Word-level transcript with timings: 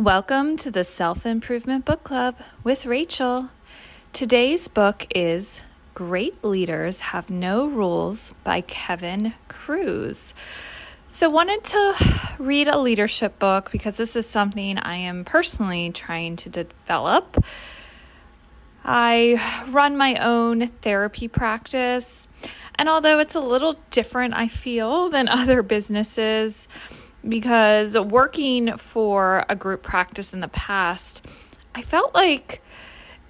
Welcome 0.00 0.56
to 0.56 0.70
the 0.70 0.82
Self 0.82 1.26
Improvement 1.26 1.84
Book 1.84 2.04
Club 2.04 2.38
with 2.64 2.86
Rachel. 2.86 3.50
Today's 4.14 4.66
book 4.66 5.06
is 5.14 5.60
Great 5.92 6.42
Leaders 6.42 7.00
Have 7.00 7.28
No 7.28 7.66
Rules 7.66 8.32
by 8.42 8.62
Kevin 8.62 9.34
Kruse. 9.48 10.32
So, 11.10 11.28
wanted 11.28 11.64
to 11.64 11.94
read 12.38 12.66
a 12.66 12.78
leadership 12.78 13.38
book 13.38 13.70
because 13.70 13.98
this 13.98 14.16
is 14.16 14.24
something 14.24 14.78
I 14.78 14.96
am 14.96 15.26
personally 15.26 15.90
trying 15.90 16.36
to 16.36 16.48
develop. 16.48 17.44
I 18.82 19.66
run 19.68 19.98
my 19.98 20.14
own 20.14 20.68
therapy 20.80 21.28
practice, 21.28 22.26
and 22.76 22.88
although 22.88 23.18
it's 23.18 23.34
a 23.34 23.40
little 23.40 23.76
different, 23.90 24.32
I 24.32 24.48
feel, 24.48 25.10
than 25.10 25.28
other 25.28 25.62
businesses, 25.62 26.68
because 27.28 27.98
working 27.98 28.76
for 28.76 29.44
a 29.48 29.56
group 29.56 29.82
practice 29.82 30.32
in 30.32 30.40
the 30.40 30.48
past, 30.48 31.24
I 31.74 31.82
felt 31.82 32.14
like 32.14 32.62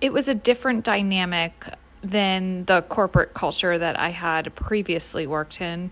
it 0.00 0.12
was 0.12 0.28
a 0.28 0.34
different 0.34 0.84
dynamic 0.84 1.68
than 2.02 2.64
the 2.64 2.82
corporate 2.82 3.34
culture 3.34 3.78
that 3.78 3.98
I 3.98 4.10
had 4.10 4.54
previously 4.54 5.26
worked 5.26 5.60
in. 5.60 5.90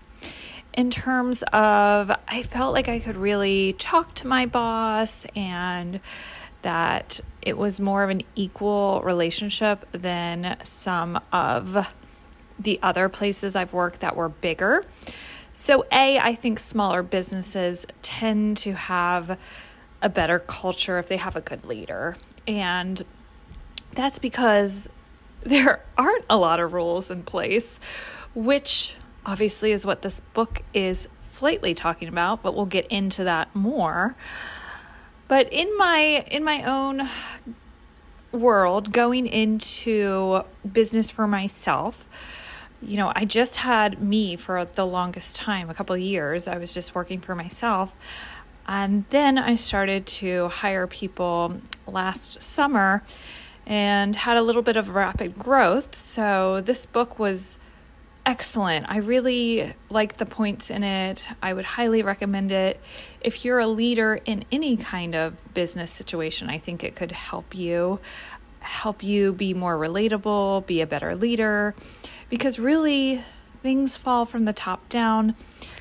In 0.73 0.89
terms 0.91 1.43
of, 1.53 2.11
I 2.27 2.43
felt 2.43 2.73
like 2.73 2.87
I 2.87 2.99
could 2.99 3.17
really 3.17 3.73
talk 3.73 4.15
to 4.15 4.27
my 4.27 4.45
boss 4.45 5.25
and 5.35 5.99
that 6.61 7.19
it 7.41 7.57
was 7.57 7.79
more 7.79 8.03
of 8.03 8.09
an 8.09 8.23
equal 8.35 9.01
relationship 9.03 9.85
than 9.91 10.57
some 10.63 11.19
of 11.31 11.87
the 12.57 12.79
other 12.81 13.09
places 13.09 13.55
I've 13.55 13.73
worked 13.73 14.01
that 14.01 14.15
were 14.15 14.29
bigger. 14.29 14.85
So, 15.61 15.85
A, 15.91 16.17
I 16.17 16.35
think 16.35 16.57
smaller 16.57 17.03
businesses 17.03 17.85
tend 18.01 18.55
to 18.59 18.71
have 18.71 19.37
a 20.01 20.07
better 20.07 20.39
culture 20.39 20.97
if 20.99 21.07
they 21.07 21.17
have 21.17 21.35
a 21.35 21.41
good 21.41 21.65
leader. 21.65 22.15
And 22.47 23.03
that's 23.91 24.19
because 24.19 24.87
there 25.41 25.83
aren't 25.97 26.23
a 26.29 26.37
lot 26.37 26.61
of 26.61 26.71
rules 26.71 27.11
in 27.11 27.23
place, 27.23 27.77
which 28.33 28.95
obviously 29.25 29.73
is 29.73 29.85
what 29.85 30.01
this 30.01 30.21
book 30.33 30.63
is 30.73 31.09
slightly 31.23 31.73
talking 31.73 32.07
about, 32.07 32.41
but 32.41 32.55
we'll 32.55 32.65
get 32.65 32.87
into 32.87 33.25
that 33.25 33.53
more. 33.53 34.15
But 35.27 35.51
in 35.51 35.77
my 35.77 36.23
in 36.31 36.45
my 36.45 36.63
own 36.63 37.09
world 38.31 38.93
going 38.93 39.27
into 39.27 40.43
business 40.71 41.11
for 41.11 41.27
myself, 41.27 42.07
you 42.81 42.97
know, 42.97 43.11
I 43.15 43.25
just 43.25 43.57
had 43.57 44.01
me 44.01 44.35
for 44.35 44.65
the 44.65 44.85
longest 44.85 45.35
time, 45.35 45.69
a 45.69 45.73
couple 45.73 45.97
years. 45.97 46.47
I 46.47 46.57
was 46.57 46.73
just 46.73 46.95
working 46.95 47.19
for 47.19 47.35
myself. 47.35 47.93
And 48.67 49.05
then 49.09 49.37
I 49.37 49.55
started 49.55 50.05
to 50.05 50.47
hire 50.49 50.87
people 50.87 51.59
last 51.87 52.41
summer 52.41 53.03
and 53.65 54.15
had 54.15 54.37
a 54.37 54.41
little 54.41 54.61
bit 54.61 54.77
of 54.77 54.89
rapid 54.89 55.37
growth. 55.37 55.95
So 55.95 56.61
this 56.61 56.85
book 56.85 57.19
was 57.19 57.57
excellent. 58.25 58.85
I 58.87 58.97
really 58.97 59.73
like 59.89 60.17
the 60.17 60.25
points 60.25 60.69
in 60.69 60.83
it. 60.83 61.25
I 61.41 61.53
would 61.53 61.65
highly 61.65 62.03
recommend 62.03 62.51
it. 62.51 62.79
If 63.21 63.43
you're 63.43 63.59
a 63.59 63.67
leader 63.67 64.19
in 64.23 64.45
any 64.51 64.77
kind 64.77 65.15
of 65.15 65.35
business 65.53 65.91
situation, 65.91 66.49
I 66.49 66.59
think 66.59 66.83
it 66.83 66.95
could 66.95 67.11
help 67.11 67.55
you 67.55 67.99
help 68.61 69.03
you 69.03 69.31
be 69.31 69.53
more 69.53 69.77
relatable, 69.77 70.65
be 70.65 70.81
a 70.81 70.85
better 70.85 71.15
leader 71.15 71.73
because 72.29 72.59
really 72.59 73.23
things 73.61 73.97
fall 73.97 74.25
from 74.25 74.45
the 74.45 74.53
top 74.53 74.87
down. 74.89 75.35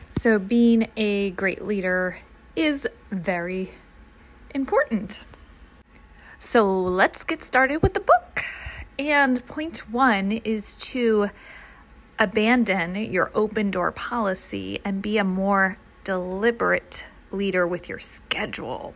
So, 0.08 0.38
being 0.38 0.88
a 0.96 1.30
great 1.30 1.64
leader 1.64 2.18
is 2.56 2.88
very 3.10 3.70
important. 4.54 5.20
So, 6.38 6.72
let's 6.72 7.25
get 7.25 7.42
started 7.42 7.82
with 7.82 7.94
the 7.94 8.00
book. 8.00 8.44
And 8.98 9.47
point 9.47 9.91
one 9.91 10.32
is 10.32 10.75
to 10.76 11.31
abandon 12.19 12.97
your 12.97 13.30
open 13.34 13.70
door 13.70 13.92
policy 13.92 14.80
and 14.84 15.00
be 15.00 15.19
a 15.19 15.25
more 15.25 15.78
deliberate 16.03 17.06
leader 17.30 17.66
with 17.66 17.88
your 17.88 17.98
schedule. 17.98 18.94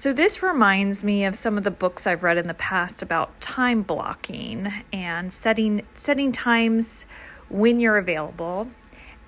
So, 0.00 0.14
this 0.14 0.42
reminds 0.42 1.04
me 1.04 1.26
of 1.26 1.34
some 1.34 1.58
of 1.58 1.64
the 1.64 1.70
books 1.70 2.06
I've 2.06 2.22
read 2.22 2.38
in 2.38 2.46
the 2.46 2.54
past 2.54 3.02
about 3.02 3.38
time 3.38 3.82
blocking 3.82 4.72
and 4.94 5.30
setting, 5.30 5.82
setting 5.92 6.32
times 6.32 7.04
when 7.50 7.80
you're 7.80 7.98
available 7.98 8.68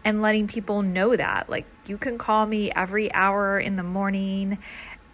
and 0.02 0.22
letting 0.22 0.46
people 0.46 0.80
know 0.80 1.14
that. 1.14 1.50
Like, 1.50 1.66
you 1.86 1.98
can 1.98 2.16
call 2.16 2.46
me 2.46 2.72
every 2.72 3.12
hour 3.12 3.60
in 3.60 3.76
the 3.76 3.82
morning, 3.82 4.56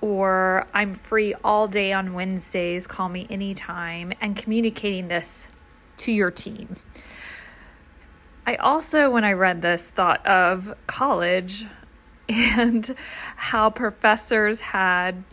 or 0.00 0.64
I'm 0.72 0.94
free 0.94 1.34
all 1.42 1.66
day 1.66 1.92
on 1.92 2.14
Wednesdays, 2.14 2.86
call 2.86 3.08
me 3.08 3.26
anytime, 3.28 4.12
and 4.20 4.36
communicating 4.36 5.08
this 5.08 5.48
to 5.96 6.12
your 6.12 6.30
team. 6.30 6.76
I 8.46 8.54
also, 8.54 9.10
when 9.10 9.24
I 9.24 9.32
read 9.32 9.60
this, 9.60 9.88
thought 9.88 10.24
of 10.24 10.72
college 10.86 11.66
and 12.28 12.94
how 13.34 13.70
professors 13.70 14.60
had 14.60 15.24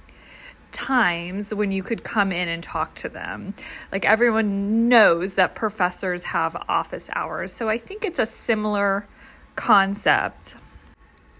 times 0.75 1.53
when 1.53 1.71
you 1.71 1.81
could 1.81 2.03
come 2.03 2.31
in 2.31 2.49
and 2.49 2.61
talk 2.61 2.93
to 2.95 3.09
them. 3.09 3.55
Like 3.91 4.05
everyone 4.05 4.89
knows 4.89 5.35
that 5.35 5.55
professors 5.55 6.25
have 6.25 6.55
office 6.67 7.09
hours. 7.13 7.53
So 7.53 7.69
I 7.69 7.77
think 7.77 8.03
it's 8.03 8.19
a 8.19 8.25
similar 8.25 9.07
concept. 9.55 10.55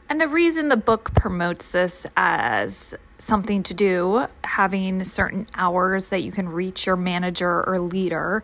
And 0.10 0.20
the 0.20 0.28
reason 0.28 0.70
the 0.70 0.78
book 0.78 1.14
promotes 1.14 1.68
this 1.68 2.08
as 2.16 2.96
something 3.18 3.62
to 3.64 3.74
do, 3.74 4.26
having 4.44 5.04
certain 5.04 5.48
hours 5.56 6.10
that 6.10 6.24
you 6.24 6.32
can 6.32 6.48
reach 6.48 6.86
your 6.86 6.96
manager 6.96 7.68
or 7.68 7.80
leader, 7.80 8.44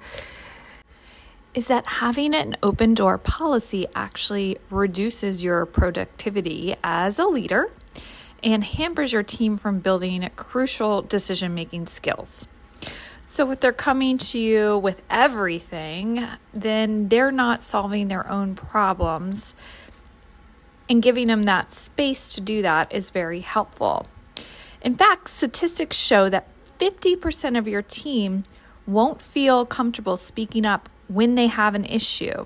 is 1.53 1.67
that 1.67 1.85
having 1.85 2.33
an 2.33 2.57
open 2.63 2.93
door 2.93 3.17
policy 3.17 3.85
actually 3.95 4.57
reduces 4.69 5.43
your 5.43 5.65
productivity 5.65 6.75
as 6.83 7.17
a 7.17 7.25
leader 7.25 7.69
and 8.43 8.63
hampers 8.63 9.13
your 9.13 9.23
team 9.23 9.57
from 9.57 9.79
building 9.79 10.29
crucial 10.35 11.01
decision 11.01 11.53
making 11.53 11.87
skills. 11.87 12.47
So, 13.23 13.49
if 13.51 13.59
they're 13.59 13.71
coming 13.71 14.17
to 14.17 14.39
you 14.39 14.77
with 14.77 15.01
everything, 15.09 16.27
then 16.53 17.07
they're 17.07 17.31
not 17.31 17.63
solving 17.63 18.07
their 18.07 18.29
own 18.29 18.55
problems. 18.55 19.53
And 20.89 21.01
giving 21.01 21.27
them 21.27 21.43
that 21.43 21.71
space 21.71 22.35
to 22.35 22.41
do 22.41 22.61
that 22.63 22.91
is 22.91 23.09
very 23.09 23.39
helpful. 23.39 24.07
In 24.81 24.97
fact, 24.97 25.29
statistics 25.29 25.95
show 25.95 26.27
that 26.29 26.47
50% 26.79 27.57
of 27.57 27.67
your 27.67 27.81
team 27.81 28.43
won't 28.85 29.21
feel 29.21 29.65
comfortable 29.65 30.17
speaking 30.17 30.65
up 30.65 30.89
when 31.07 31.35
they 31.35 31.47
have 31.47 31.75
an 31.75 31.85
issue. 31.85 32.45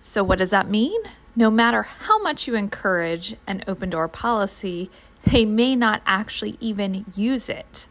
So, 0.00 0.24
what 0.24 0.38
does 0.38 0.50
that 0.50 0.68
mean? 0.68 1.00
No 1.38 1.52
matter 1.52 1.84
how 1.84 2.20
much 2.20 2.48
you 2.48 2.56
encourage 2.56 3.36
an 3.46 3.62
open 3.68 3.88
door 3.88 4.08
policy, 4.08 4.90
they 5.22 5.44
may 5.44 5.76
not 5.76 6.02
actually 6.04 6.56
even 6.58 7.04
use 7.14 7.48
it. 7.48 7.86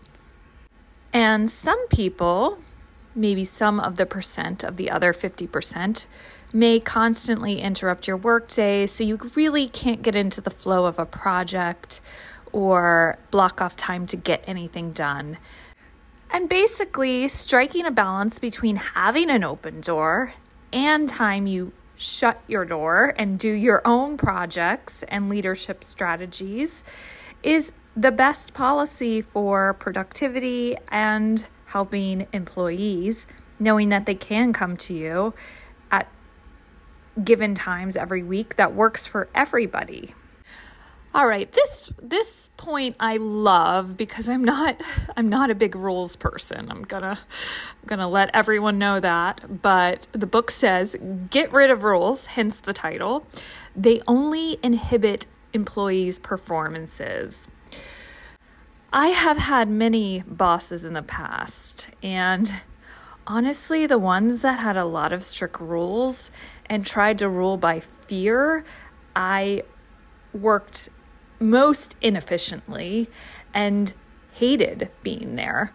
And 1.13 1.49
some 1.49 1.87
people, 1.87 2.57
maybe 3.15 3.45
some 3.45 3.79
of 3.79 3.95
the 3.95 4.05
percent 4.05 4.65
of 4.65 4.75
the 4.75 4.91
other 4.91 5.13
50%, 5.13 6.07
may 6.51 6.77
constantly 6.81 7.61
interrupt 7.61 8.05
your 8.05 8.17
workday, 8.17 8.85
so 8.85 9.05
you 9.05 9.17
really 9.33 9.69
can't 9.69 10.01
get 10.01 10.13
into 10.13 10.41
the 10.41 10.49
flow 10.49 10.83
of 10.83 10.99
a 10.99 11.05
project 11.05 12.01
or 12.51 13.17
block 13.31 13.61
off 13.61 13.77
time 13.77 14.05
to 14.07 14.17
get 14.17 14.43
anything 14.45 14.91
done. 14.91 15.37
And 16.31 16.49
basically, 16.49 17.29
striking 17.29 17.85
a 17.85 17.91
balance 17.91 18.39
between 18.39 18.75
having 18.75 19.29
an 19.29 19.45
open 19.45 19.79
door 19.79 20.33
and 20.73 21.07
time 21.07 21.47
you 21.47 21.71
shut 21.97 22.39
your 22.47 22.63
door 22.63 23.13
and 23.17 23.37
do 23.39 23.49
your 23.49 23.81
own 23.85 24.17
projects 24.17 25.03
and 25.07 25.29
leadership 25.29 25.83
strategies 25.83 26.83
is 27.43 27.71
the 27.95 28.11
best 28.11 28.53
policy 28.53 29.21
for 29.21 29.73
productivity 29.73 30.77
and 30.89 31.47
helping 31.65 32.27
employees, 32.31 33.25
knowing 33.59 33.89
that 33.89 34.05
they 34.05 34.15
can 34.15 34.53
come 34.53 34.77
to 34.77 34.93
you 34.93 35.33
at 35.91 36.07
given 37.23 37.55
times 37.55 37.97
every 37.97 38.23
week 38.23 38.55
that 38.55 38.73
works 38.73 39.07
for 39.07 39.27
everybody. 39.33 40.13
All 41.15 41.25
right, 41.25 41.51
this 41.51 41.91
this 42.01 42.49
point 42.57 42.95
I 42.99 43.17
love 43.17 43.97
because 43.97 44.27
I'm 44.27 44.43
not 44.43 44.79
I'm 45.17 45.29
not 45.29 45.49
a 45.49 45.55
big 45.55 45.75
rules 45.75 46.15
person. 46.15 46.69
I'm 46.69 46.83
gonna 46.83 47.19
I'm 47.19 47.87
gonna 47.87 48.09
let 48.09 48.29
everyone 48.33 48.77
know 48.77 48.99
that. 48.99 49.61
But 49.61 50.07
the 50.11 50.27
book 50.27 50.51
says 50.51 50.95
get 51.29 51.51
rid 51.51 51.71
of 51.71 51.83
rules, 51.83 52.27
hence 52.27 52.57
the 52.57 52.73
title. 52.73 53.25
They 53.75 54.01
only 54.07 54.59
inhibit 54.61 55.27
employees' 55.53 56.19
performances. 56.19 57.47
I 58.91 59.07
have 59.07 59.37
had 59.37 59.69
many 59.69 60.23
bosses 60.25 60.83
in 60.83 60.93
the 60.93 61.01
past, 61.01 61.89
and 62.01 62.61
honestly, 63.25 63.85
the 63.85 63.97
ones 63.97 64.41
that 64.41 64.59
had 64.59 64.77
a 64.77 64.85
lot 64.85 65.11
of 65.11 65.23
strict 65.23 65.59
rules 65.59 66.31
and 66.67 66.85
tried 66.85 67.17
to 67.17 67.27
rule 67.27 67.57
by 67.57 67.79
fear, 67.79 68.63
I 69.15 69.63
worked 70.33 70.89
most 71.39 71.95
inefficiently 72.01 73.09
and 73.53 73.93
hated 74.33 74.89
being 75.03 75.35
there. 75.35 75.73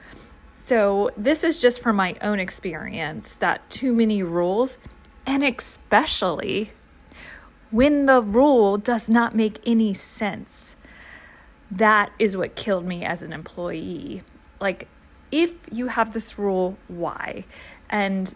So, 0.54 1.10
this 1.16 1.42
is 1.42 1.60
just 1.60 1.80
from 1.80 1.96
my 1.96 2.14
own 2.20 2.38
experience 2.38 3.34
that 3.36 3.68
too 3.68 3.92
many 3.92 4.22
rules, 4.22 4.78
and 5.26 5.42
especially 5.42 6.70
when 7.72 8.06
the 8.06 8.22
rule 8.22 8.78
does 8.78 9.10
not 9.10 9.34
make 9.34 9.58
any 9.66 9.94
sense, 9.94 10.76
that 11.70 12.12
is 12.18 12.36
what 12.36 12.54
killed 12.54 12.84
me 12.84 13.04
as 13.04 13.22
an 13.22 13.32
employee. 13.32 14.22
Like, 14.60 14.86
if 15.32 15.68
you 15.72 15.88
have 15.88 16.12
this 16.12 16.38
rule, 16.38 16.76
why? 16.88 17.44
And 17.88 18.32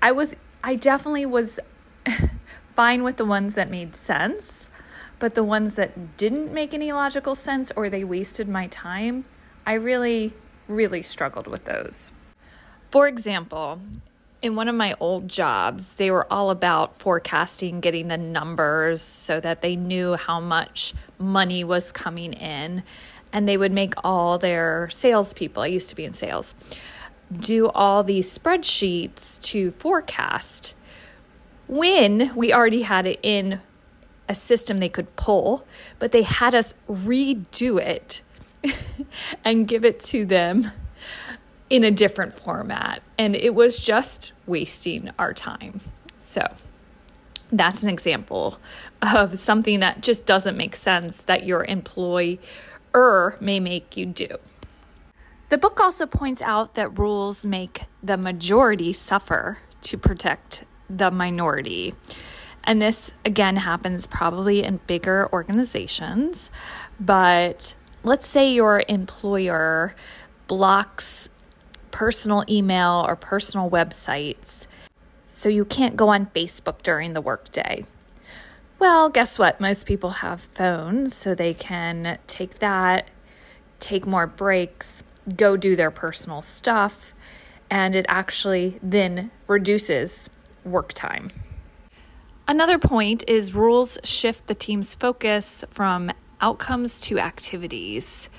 I 0.00 0.12
was, 0.12 0.36
I 0.62 0.76
definitely 0.76 1.26
was 1.26 1.58
fine 2.76 3.02
with 3.02 3.16
the 3.16 3.24
ones 3.24 3.54
that 3.54 3.68
made 3.68 3.96
sense, 3.96 4.70
but 5.18 5.34
the 5.34 5.44
ones 5.44 5.74
that 5.74 6.16
didn't 6.16 6.52
make 6.52 6.74
any 6.74 6.92
logical 6.92 7.34
sense 7.34 7.72
or 7.76 7.88
they 7.88 8.04
wasted 8.04 8.48
my 8.48 8.66
time, 8.68 9.24
I 9.66 9.74
really 9.74 10.34
really 10.68 11.02
struggled 11.02 11.46
with 11.46 11.64
those. 11.64 12.12
For 12.90 13.08
example, 13.08 13.80
in 14.40 14.54
one 14.54 14.68
of 14.68 14.74
my 14.74 14.94
old 15.00 15.28
jobs, 15.28 15.94
they 15.94 16.10
were 16.10 16.30
all 16.32 16.50
about 16.50 16.98
forecasting, 16.98 17.80
getting 17.80 18.08
the 18.08 18.16
numbers 18.16 19.02
so 19.02 19.40
that 19.40 19.62
they 19.62 19.74
knew 19.74 20.14
how 20.14 20.40
much 20.40 20.94
money 21.18 21.64
was 21.64 21.90
coming 21.90 22.32
in. 22.34 22.84
And 23.32 23.48
they 23.48 23.56
would 23.56 23.72
make 23.72 23.94
all 24.04 24.38
their 24.38 24.88
salespeople, 24.90 25.62
I 25.62 25.66
used 25.66 25.90
to 25.90 25.96
be 25.96 26.04
in 26.04 26.14
sales, 26.14 26.54
do 27.36 27.68
all 27.68 28.02
these 28.02 28.38
spreadsheets 28.38 29.40
to 29.42 29.70
forecast 29.72 30.74
when 31.66 32.34
we 32.34 32.54
already 32.54 32.82
had 32.82 33.06
it 33.06 33.20
in 33.22 33.60
a 34.28 34.34
system 34.34 34.78
they 34.78 34.88
could 34.88 35.14
pull, 35.16 35.66
but 35.98 36.12
they 36.12 36.22
had 36.22 36.54
us 36.54 36.74
redo 36.88 37.80
it 37.80 38.22
and 39.44 39.66
give 39.66 39.84
it 39.84 40.00
to 40.00 40.26
them 40.26 40.70
in 41.70 41.84
a 41.84 41.90
different 41.90 42.38
format. 42.38 43.02
And 43.18 43.34
it 43.34 43.54
was 43.54 43.78
just 43.78 44.32
wasting 44.46 45.10
our 45.18 45.32
time. 45.32 45.80
So 46.18 46.46
that's 47.52 47.82
an 47.82 47.88
example 47.88 48.58
of 49.02 49.38
something 49.38 49.80
that 49.80 50.02
just 50.02 50.26
doesn't 50.26 50.56
make 50.56 50.76
sense 50.76 51.22
that 51.22 51.44
your 51.44 51.64
employer 51.64 52.38
may 53.40 53.60
make 53.60 53.96
you 53.96 54.06
do. 54.06 54.28
The 55.48 55.56
book 55.56 55.80
also 55.80 56.04
points 56.04 56.42
out 56.42 56.74
that 56.74 56.98
rules 56.98 57.44
make 57.44 57.84
the 58.02 58.18
majority 58.18 58.92
suffer 58.92 59.58
to 59.82 59.96
protect 59.96 60.64
the 60.90 61.10
minority. 61.10 61.94
And 62.64 62.82
this 62.82 63.12
again 63.24 63.56
happens 63.56 64.06
probably 64.06 64.62
in 64.62 64.80
bigger 64.86 65.28
organizations, 65.32 66.50
but 67.00 67.74
let's 68.02 68.28
say 68.28 68.52
your 68.52 68.84
employer 68.88 69.94
blocks 70.46 71.28
personal 71.90 72.44
email 72.48 73.04
or 73.08 73.16
personal 73.16 73.70
websites 73.70 74.66
so 75.28 75.48
you 75.48 75.64
can't 75.64 75.96
go 75.96 76.08
on 76.08 76.26
Facebook 76.26 76.82
during 76.82 77.12
the 77.12 77.20
workday. 77.20 77.84
Well, 78.78 79.08
guess 79.08 79.38
what? 79.38 79.60
Most 79.60 79.86
people 79.86 80.10
have 80.10 80.40
phones, 80.40 81.14
so 81.14 81.34
they 81.34 81.54
can 81.54 82.18
take 82.26 82.60
that, 82.60 83.10
take 83.80 84.06
more 84.06 84.26
breaks, 84.26 85.02
go 85.36 85.56
do 85.56 85.74
their 85.74 85.90
personal 85.90 86.42
stuff, 86.42 87.12
and 87.70 87.94
it 87.94 88.06
actually 88.08 88.78
then 88.82 89.30
reduces 89.46 90.30
work 90.64 90.92
time. 90.92 91.30
Another 92.48 92.78
point 92.78 93.24
is 93.28 93.54
rules 93.54 93.98
shift 94.04 94.46
the 94.46 94.54
team's 94.54 94.94
focus 94.94 95.66
from 95.68 96.10
outcomes 96.40 96.98
to 97.02 97.18
activities. 97.18 98.30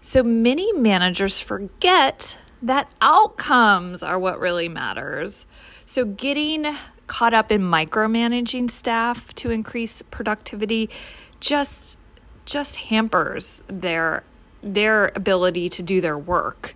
So 0.00 0.24
many 0.24 0.72
managers 0.72 1.38
forget 1.38 2.36
that 2.60 2.92
outcomes 3.00 4.02
are 4.02 4.18
what 4.18 4.40
really 4.40 4.68
matters. 4.68 5.46
So 5.86 6.04
getting 6.04 6.74
caught 7.06 7.34
up 7.34 7.52
in 7.52 7.62
micromanaging 7.62 8.68
staff 8.68 9.32
to 9.34 9.50
increase 9.50 10.02
productivity 10.10 10.90
just 11.38 11.98
just 12.44 12.74
hampers 12.76 13.62
their 13.68 14.24
their 14.60 15.12
ability 15.14 15.68
to 15.68 15.84
do 15.84 16.00
their 16.00 16.18
work. 16.18 16.74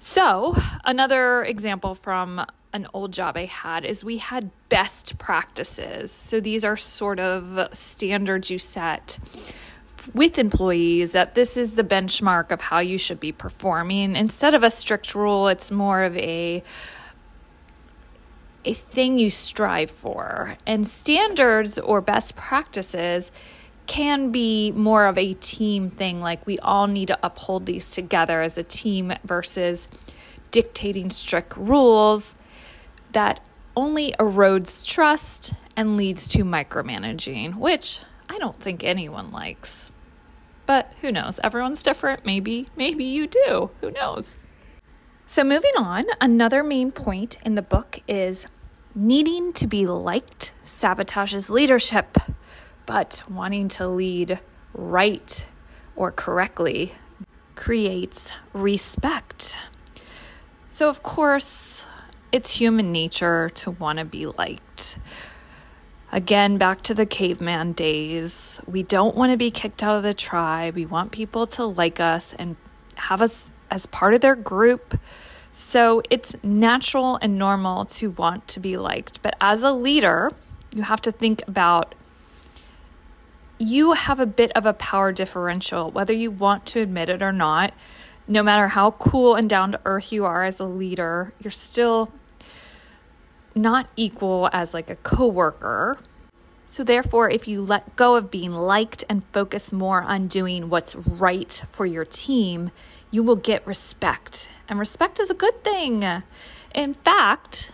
So, 0.00 0.56
another 0.84 1.42
example 1.44 1.94
from 1.94 2.44
an 2.74 2.88
old 2.92 3.12
job 3.12 3.36
I 3.36 3.46
had 3.46 3.84
is 3.84 4.04
we 4.04 4.18
had 4.18 4.50
best 4.68 5.16
practices. 5.16 6.10
So, 6.10 6.40
these 6.40 6.64
are 6.64 6.76
sort 6.76 7.20
of 7.20 7.68
standards 7.72 8.50
you 8.50 8.58
set 8.58 9.18
with 10.12 10.38
employees 10.38 11.12
that 11.12 11.34
this 11.34 11.56
is 11.56 11.76
the 11.76 11.84
benchmark 11.84 12.50
of 12.50 12.60
how 12.60 12.80
you 12.80 12.98
should 12.98 13.20
be 13.20 13.32
performing. 13.32 14.16
Instead 14.16 14.52
of 14.52 14.62
a 14.62 14.70
strict 14.70 15.14
rule, 15.14 15.48
it's 15.48 15.70
more 15.70 16.02
of 16.02 16.14
a 16.18 16.62
a 18.66 18.72
thing 18.72 19.18
you 19.18 19.30
strive 19.30 19.90
for. 19.90 20.56
And 20.66 20.88
standards 20.88 21.78
or 21.78 22.00
best 22.00 22.34
practices 22.34 23.30
can 23.86 24.32
be 24.32 24.72
more 24.72 25.06
of 25.06 25.18
a 25.18 25.34
team 25.34 25.90
thing 25.90 26.20
like 26.20 26.46
we 26.46 26.58
all 26.58 26.86
need 26.86 27.08
to 27.08 27.18
uphold 27.22 27.66
these 27.66 27.90
together 27.90 28.40
as 28.40 28.56
a 28.56 28.62
team 28.62 29.12
versus 29.24 29.86
dictating 30.50 31.10
strict 31.10 31.54
rules 31.56 32.34
that 33.14 33.40
only 33.76 34.14
erodes 34.20 34.86
trust 34.86 35.54
and 35.76 35.96
leads 35.96 36.28
to 36.28 36.44
micromanaging, 36.44 37.54
which 37.56 38.00
I 38.28 38.38
don't 38.38 38.58
think 38.60 38.84
anyone 38.84 39.32
likes. 39.32 39.90
But 40.66 40.92
who 41.00 41.10
knows? 41.10 41.40
Everyone's 41.42 41.82
different. 41.82 42.24
Maybe, 42.24 42.68
maybe 42.76 43.04
you 43.04 43.26
do. 43.26 43.70
Who 43.80 43.90
knows? 43.90 44.38
So, 45.26 45.42
moving 45.42 45.72
on, 45.76 46.04
another 46.20 46.62
main 46.62 46.92
point 46.92 47.38
in 47.44 47.54
the 47.54 47.62
book 47.62 48.00
is 48.06 48.46
needing 48.94 49.52
to 49.54 49.66
be 49.66 49.86
liked 49.86 50.52
sabotages 50.64 51.50
leadership, 51.50 52.18
but 52.86 53.22
wanting 53.28 53.68
to 53.68 53.88
lead 53.88 54.38
right 54.72 55.46
or 55.96 56.12
correctly 56.12 56.92
creates 57.56 58.32
respect. 58.52 59.56
So, 60.68 60.88
of 60.88 61.02
course, 61.02 61.86
it's 62.34 62.50
human 62.50 62.90
nature 62.90 63.48
to 63.50 63.70
want 63.70 64.00
to 64.00 64.04
be 64.04 64.26
liked. 64.26 64.98
Again, 66.10 66.58
back 66.58 66.82
to 66.82 66.92
the 66.92 67.06
caveman 67.06 67.74
days. 67.74 68.60
We 68.66 68.82
don't 68.82 69.14
want 69.14 69.30
to 69.30 69.36
be 69.36 69.52
kicked 69.52 69.84
out 69.84 69.94
of 69.94 70.02
the 70.02 70.14
tribe. 70.14 70.74
We 70.74 70.84
want 70.84 71.12
people 71.12 71.46
to 71.46 71.64
like 71.64 72.00
us 72.00 72.34
and 72.36 72.56
have 72.96 73.22
us 73.22 73.52
as 73.70 73.86
part 73.86 74.14
of 74.14 74.20
their 74.20 74.34
group. 74.34 74.98
So 75.52 76.02
it's 76.10 76.34
natural 76.42 77.20
and 77.22 77.38
normal 77.38 77.84
to 77.84 78.10
want 78.10 78.48
to 78.48 78.58
be 78.58 78.78
liked. 78.78 79.22
But 79.22 79.36
as 79.40 79.62
a 79.62 79.70
leader, 79.70 80.32
you 80.74 80.82
have 80.82 81.00
to 81.02 81.12
think 81.12 81.46
about 81.46 81.94
you 83.60 83.92
have 83.92 84.18
a 84.18 84.26
bit 84.26 84.50
of 84.56 84.66
a 84.66 84.72
power 84.72 85.12
differential, 85.12 85.92
whether 85.92 86.12
you 86.12 86.32
want 86.32 86.66
to 86.66 86.80
admit 86.80 87.10
it 87.10 87.22
or 87.22 87.30
not. 87.30 87.72
No 88.26 88.42
matter 88.42 88.66
how 88.66 88.90
cool 88.90 89.36
and 89.36 89.48
down 89.48 89.70
to 89.70 89.80
earth 89.84 90.10
you 90.10 90.24
are 90.24 90.42
as 90.42 90.58
a 90.58 90.64
leader, 90.64 91.32
you're 91.38 91.52
still 91.52 92.10
not 93.54 93.88
equal 93.96 94.48
as 94.52 94.74
like 94.74 94.90
a 94.90 94.96
coworker. 94.96 95.98
So 96.66 96.82
therefore, 96.82 97.30
if 97.30 97.46
you 97.46 97.60
let 97.62 97.94
go 97.96 98.16
of 98.16 98.30
being 98.30 98.52
liked 98.52 99.04
and 99.08 99.24
focus 99.32 99.72
more 99.72 100.02
on 100.02 100.26
doing 100.26 100.68
what's 100.70 100.96
right 100.96 101.62
for 101.70 101.86
your 101.86 102.04
team, 102.04 102.70
you 103.10 103.22
will 103.22 103.36
get 103.36 103.66
respect. 103.66 104.48
And 104.68 104.78
respect 104.78 105.20
is 105.20 105.30
a 105.30 105.34
good 105.34 105.62
thing. 105.62 106.04
In 106.74 106.94
fact, 106.94 107.70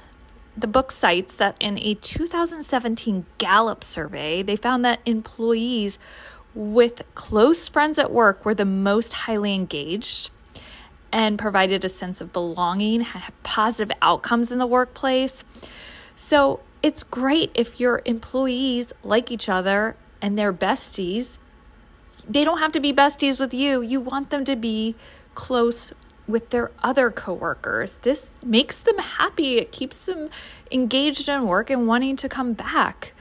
the 0.57 0.67
book 0.67 0.93
cites 0.93 1.37
that 1.37 1.57
in 1.61 1.79
a 1.79 1.95
2017 1.95 3.25
Gallup 3.39 3.83
survey, 3.85 4.43
they 4.43 4.57
found 4.57 4.85
that 4.85 5.01
employees 5.07 5.99
with 6.55 7.03
close 7.15 7.69
friends 7.69 7.99
at 7.99 8.11
work 8.11 8.45
were 8.45 8.55
the 8.55 8.65
most 8.65 9.13
highly 9.13 9.55
engaged 9.55 10.31
and 11.13 11.39
provided 11.39 11.85
a 11.85 11.89
sense 11.89 12.21
of 12.21 12.33
belonging, 12.33 13.03
had 13.03 13.33
positive 13.43 13.97
outcomes 14.01 14.51
in 14.51 14.59
the 14.59 14.67
workplace. 14.67 15.45
So 16.17 16.61
it's 16.83 17.03
great 17.03 17.51
if 17.55 17.81
your 17.81 18.03
employees 18.05 18.93
like 19.03 19.31
each 19.31 19.49
other 19.49 19.97
and 20.23 20.39
they're 20.39 20.53
besties. 20.53 21.39
They 22.29 22.45
don't 22.45 22.59
have 22.59 22.73
to 22.73 22.81
be 22.81 22.93
besties 22.93 23.41
with 23.41 23.53
you. 23.53 23.83
You 23.83 24.01
want 24.01 24.31
them 24.31 24.45
to 24.45 24.57
be 24.57 24.95
close 25.35 25.93
with 26.27 26.51
their 26.51 26.71
other 26.83 27.11
coworkers. 27.11 27.95
This 28.03 28.35
makes 28.43 28.79
them 28.79 28.99
happy. 28.99 29.59
It 29.59 29.73
keeps 29.73 30.05
them 30.07 30.31
engaged 30.71 31.29
in 31.29 31.47
work 31.47 31.71
and 31.71 31.87
wanting 31.87 32.17
to 32.17 32.29
come 32.29 32.53
back. 32.53 33.13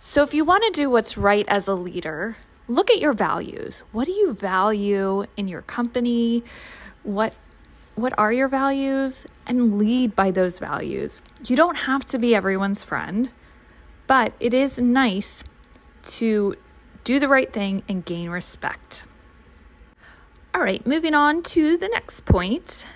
So 0.00 0.22
if 0.22 0.32
you 0.32 0.44
want 0.44 0.62
to 0.64 0.70
do 0.70 0.88
what's 0.88 1.18
right 1.18 1.44
as 1.48 1.66
a 1.66 1.74
leader, 1.74 2.36
look 2.68 2.90
at 2.90 3.00
your 3.00 3.12
values. 3.12 3.82
What 3.90 4.06
do 4.06 4.12
you 4.12 4.32
value 4.32 5.24
in 5.36 5.48
your 5.48 5.62
company? 5.62 6.44
What 7.06 7.34
what 7.96 8.12
are 8.18 8.32
your 8.32 8.46
values 8.46 9.26
and 9.46 9.78
lead 9.78 10.14
by 10.14 10.30
those 10.30 10.58
values. 10.58 11.22
You 11.46 11.56
don't 11.56 11.76
have 11.76 12.04
to 12.06 12.18
be 12.18 12.34
everyone's 12.34 12.84
friend, 12.84 13.32
but 14.06 14.34
it 14.38 14.52
is 14.52 14.78
nice 14.78 15.42
to 16.02 16.56
do 17.04 17.18
the 17.18 17.26
right 17.26 17.52
thing 17.52 17.82
and 17.88 18.04
gain 18.04 18.28
respect. 18.28 19.06
All 20.54 20.60
right, 20.60 20.86
moving 20.86 21.14
on 21.14 21.42
to 21.44 21.76
the 21.76 21.88
next 21.88 22.24
point. 22.26 22.86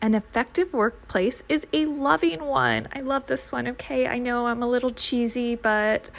An 0.00 0.14
effective 0.14 0.72
workplace 0.72 1.42
is 1.48 1.66
a 1.72 1.84
loving 1.86 2.44
one. 2.44 2.88
I 2.92 3.00
love 3.00 3.26
this 3.26 3.52
one. 3.52 3.66
Okay, 3.68 4.06
I 4.06 4.18
know 4.18 4.46
I'm 4.46 4.62
a 4.62 4.68
little 4.68 4.90
cheesy, 4.90 5.56
but 5.56 6.10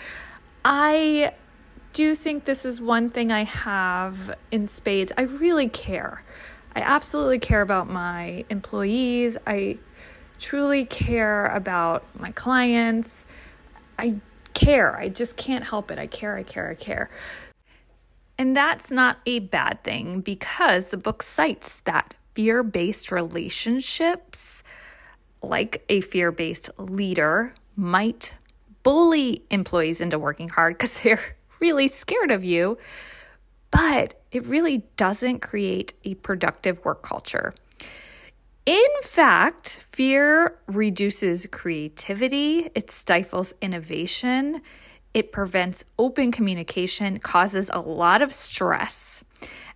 I 0.63 1.31
do 1.93 2.13
think 2.13 2.45
this 2.45 2.65
is 2.65 2.81
one 2.81 3.09
thing 3.09 3.31
I 3.31 3.43
have 3.43 4.35
in 4.51 4.67
spades. 4.67 5.11
I 5.17 5.23
really 5.23 5.69
care. 5.69 6.23
I 6.79 6.81
absolutely 6.81 7.39
care 7.39 7.61
about 7.61 7.89
my 7.89 8.45
employees. 8.49 9.37
I 9.45 9.79
truly 10.39 10.85
care 10.85 11.47
about 11.47 12.05
my 12.17 12.31
clients. 12.31 13.25
I 13.97 14.21
care. 14.53 14.97
I 14.97 15.09
just 15.09 15.35
can't 15.35 15.65
help 15.65 15.91
it. 15.91 15.99
I 15.99 16.07
care, 16.07 16.37
I 16.37 16.43
care, 16.43 16.69
I 16.69 16.75
care. 16.75 17.09
And 18.37 18.55
that's 18.55 18.91
not 18.91 19.17
a 19.25 19.39
bad 19.39 19.83
thing 19.83 20.21
because 20.21 20.85
the 20.85 20.95
book 20.95 21.21
cites 21.21 21.81
that 21.81 22.15
fear 22.33 22.63
based 22.63 23.11
relationships, 23.11 24.63
like 25.43 25.83
a 25.89 25.99
fear 25.99 26.31
based 26.31 26.69
leader, 26.77 27.53
might 27.75 28.33
bully 28.83 29.43
employees 29.49 29.99
into 29.99 30.17
working 30.17 30.47
hard 30.47 30.77
because 30.77 30.97
they're 31.03 31.35
really 31.59 31.89
scared 31.89 32.31
of 32.31 32.45
you, 32.45 32.77
but 33.71 34.15
it 34.31 34.45
really 34.45 34.79
doesn't 34.97 35.39
create 35.39 35.93
a 36.03 36.15
productive 36.15 36.83
work 36.83 37.03
culture. 37.03 37.53
In 38.65 38.89
fact, 39.03 39.83
fear 39.91 40.59
reduces 40.67 41.47
creativity, 41.47 42.69
it 42.75 42.91
stifles 42.91 43.53
innovation, 43.61 44.61
it 45.13 45.31
prevents 45.31 45.83
open 45.97 46.31
communication, 46.31 47.17
causes 47.19 47.71
a 47.73 47.79
lot 47.79 48.21
of 48.21 48.33
stress. 48.33 49.23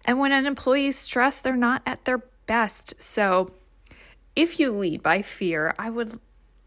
And 0.05 0.19
when 0.19 0.31
an 0.31 0.45
employee 0.45 0.88
is 0.88 0.97
stressed, 0.97 1.43
they're 1.43 1.55
not 1.55 1.81
at 1.85 2.05
their 2.05 2.19
best. 2.45 3.01
So, 3.01 3.51
if 4.35 4.59
you 4.59 4.71
lead 4.71 5.01
by 5.01 5.21
fear, 5.21 5.73
I 5.79 5.89
would 5.89 6.17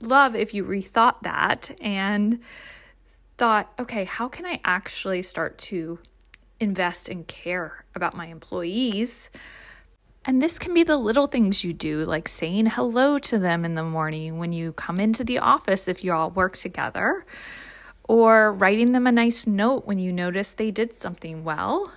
love 0.00 0.34
if 0.34 0.54
you 0.54 0.64
rethought 0.64 1.22
that 1.22 1.70
and 1.80 2.40
thought, 3.38 3.72
okay, 3.78 4.04
how 4.04 4.28
can 4.28 4.46
I 4.46 4.60
actually 4.64 5.22
start 5.22 5.58
to 5.58 5.98
invest 6.60 7.08
and 7.08 7.26
care 7.26 7.84
about 7.94 8.16
my 8.16 8.26
employees? 8.26 9.30
And 10.24 10.42
this 10.42 10.58
can 10.58 10.74
be 10.74 10.82
the 10.82 10.96
little 10.96 11.28
things 11.28 11.62
you 11.62 11.72
do, 11.72 12.04
like 12.04 12.28
saying 12.28 12.66
hello 12.66 13.18
to 13.20 13.38
them 13.38 13.64
in 13.64 13.74
the 13.74 13.84
morning 13.84 14.38
when 14.38 14.52
you 14.52 14.72
come 14.72 14.98
into 14.98 15.22
the 15.22 15.38
office 15.38 15.86
if 15.86 16.02
you 16.02 16.12
all 16.12 16.30
work 16.30 16.56
together, 16.56 17.24
or 18.08 18.52
writing 18.52 18.92
them 18.92 19.06
a 19.06 19.12
nice 19.12 19.46
note 19.46 19.86
when 19.86 19.98
you 19.98 20.12
notice 20.12 20.50
they 20.52 20.72
did 20.72 20.96
something 20.96 21.44
well. 21.44 21.92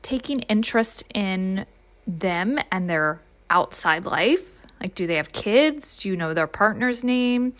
Taking 0.00 0.40
interest 0.40 1.04
in 1.14 1.66
them 2.06 2.58
and 2.72 2.88
their 2.88 3.20
outside 3.50 4.06
life. 4.06 4.50
Like, 4.80 4.94
do 4.94 5.06
they 5.06 5.16
have 5.16 5.32
kids? 5.32 5.98
Do 5.98 6.08
you 6.08 6.16
know 6.16 6.34
their 6.34 6.46
partner's 6.46 7.04
name? 7.04 7.54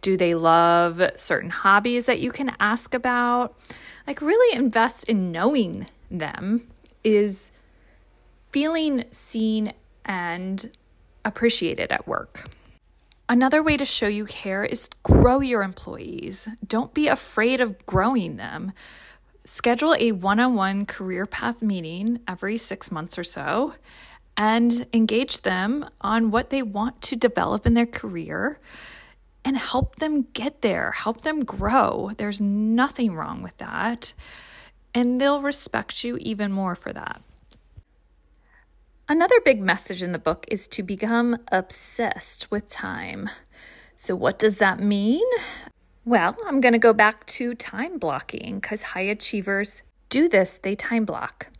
Do 0.00 0.16
they 0.16 0.34
love 0.34 1.02
certain 1.16 1.50
hobbies 1.50 2.06
that 2.06 2.20
you 2.20 2.30
can 2.30 2.54
ask 2.60 2.94
about? 2.94 3.54
Like, 4.06 4.20
really 4.20 4.56
invest 4.56 5.04
in 5.04 5.32
knowing 5.32 5.86
them 6.10 6.68
is 7.02 7.50
feeling 8.50 9.04
seen 9.10 9.72
and 10.04 10.70
appreciated 11.24 11.90
at 11.90 12.06
work. 12.06 12.48
Another 13.28 13.62
way 13.62 13.76
to 13.76 13.84
show 13.84 14.06
you 14.06 14.24
care 14.24 14.64
is 14.64 14.88
grow 15.02 15.40
your 15.40 15.62
employees. 15.62 16.48
Don't 16.66 16.94
be 16.94 17.08
afraid 17.08 17.60
of 17.60 17.84
growing 17.84 18.36
them. 18.36 18.72
Schedule 19.44 19.96
a 19.98 20.12
one 20.12 20.38
on 20.38 20.54
one 20.54 20.86
career 20.86 21.26
path 21.26 21.60
meeting 21.60 22.20
every 22.28 22.56
six 22.56 22.92
months 22.92 23.18
or 23.18 23.24
so 23.24 23.74
and 24.36 24.86
engage 24.92 25.42
them 25.42 25.88
on 26.00 26.30
what 26.30 26.50
they 26.50 26.62
want 26.62 27.00
to 27.02 27.16
develop 27.16 27.66
in 27.66 27.74
their 27.74 27.86
career 27.86 28.60
and 29.46 29.56
help 29.56 29.96
them 29.96 30.26
get 30.32 30.60
there, 30.62 30.90
help 30.90 31.20
them 31.20 31.44
grow. 31.44 32.10
There's 32.16 32.40
nothing 32.40 33.14
wrong 33.14 33.42
with 33.42 33.56
that. 33.58 34.12
And 34.92 35.20
they'll 35.20 35.40
respect 35.40 36.02
you 36.02 36.16
even 36.16 36.50
more 36.50 36.74
for 36.74 36.92
that. 36.92 37.22
Another 39.08 39.40
big 39.44 39.62
message 39.62 40.02
in 40.02 40.10
the 40.10 40.18
book 40.18 40.46
is 40.50 40.66
to 40.66 40.82
become 40.82 41.38
obsessed 41.52 42.50
with 42.50 42.66
time. 42.66 43.30
So, 43.96 44.16
what 44.16 44.36
does 44.36 44.56
that 44.56 44.80
mean? 44.80 45.24
Well, 46.04 46.36
I'm 46.44 46.60
going 46.60 46.72
to 46.72 46.78
go 46.78 46.92
back 46.92 47.24
to 47.26 47.54
time 47.54 47.98
blocking 47.98 48.58
because 48.58 48.82
high 48.82 49.02
achievers 49.02 49.84
do 50.08 50.28
this, 50.28 50.58
they 50.60 50.74
time 50.74 51.04
block. 51.04 51.50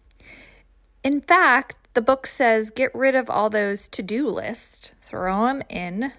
In 1.04 1.20
fact, 1.20 1.76
the 1.94 2.02
book 2.02 2.26
says 2.26 2.70
get 2.70 2.92
rid 2.92 3.14
of 3.14 3.30
all 3.30 3.48
those 3.48 3.86
to 3.88 4.02
do 4.02 4.26
lists, 4.26 4.90
throw 5.04 5.46
them 5.46 5.62
in 5.70 6.12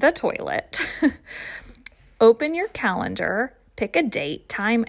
the 0.00 0.12
toilet, 0.12 0.80
open 2.20 2.54
your 2.54 2.68
calendar, 2.68 3.54
pick 3.76 3.96
a 3.96 4.02
date, 4.02 4.48
time, 4.48 4.84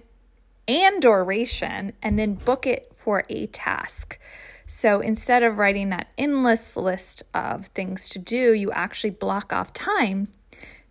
and 0.67 1.01
duration, 1.01 1.93
and 2.01 2.17
then 2.17 2.35
book 2.35 2.67
it 2.67 2.91
for 2.93 3.23
a 3.29 3.47
task. 3.47 4.19
So 4.67 4.99
instead 4.99 5.41
of 5.41 5.57
writing 5.57 5.89
that 5.89 6.13
endless 6.17 6.75
list 6.75 7.23
of 7.33 7.67
things 7.67 8.07
to 8.09 8.19
do, 8.19 8.53
you 8.53 8.71
actually 8.71 9.09
block 9.09 9.51
off 9.51 9.73
time 9.73 10.27